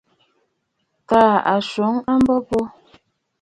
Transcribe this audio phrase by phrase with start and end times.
[1.07, 2.59] Tàà a swoŋ a mbo bo.